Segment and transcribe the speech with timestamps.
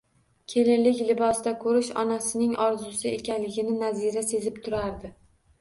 [0.53, 5.15] Kelinlik libosida ko`rish onasining orzusi ekanligini Nazira sezib turardi